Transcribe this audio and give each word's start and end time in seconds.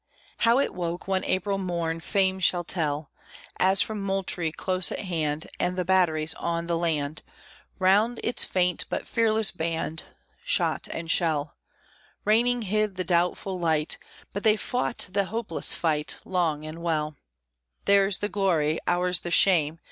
How 0.39 0.57
it 0.57 0.73
woke 0.73 1.07
one 1.07 1.23
April 1.25 1.59
morn 1.59 1.99
Fame 1.99 2.39
shall 2.39 2.63
tell; 2.63 3.11
As 3.59 3.83
from 3.83 4.01
Moultrie, 4.01 4.51
close 4.51 4.91
at 4.91 5.01
hand, 5.01 5.45
And 5.59 5.77
the 5.77 5.85
batteries 5.85 6.33
on 6.39 6.65
the 6.65 6.75
land, 6.75 7.21
Round 7.77 8.19
its 8.23 8.43
faint 8.43 8.85
but 8.89 9.05
fearless 9.07 9.51
band 9.51 10.01
Shot 10.43 10.87
and 10.89 11.11
shell 11.11 11.55
Raining 12.25 12.63
hid 12.63 12.95
the 12.95 13.03
doubtful 13.03 13.59
light; 13.59 13.99
But 14.33 14.41
they 14.43 14.57
fought 14.57 15.07
the 15.11 15.25
hopeless 15.25 15.71
fight 15.71 16.17
Long 16.25 16.65
and 16.65 16.81
well 16.81 17.17
(Theirs 17.85 18.17
the 18.17 18.27
glory, 18.27 18.79
ours 18.87 19.19
the 19.19 19.29
shame!) 19.29 19.77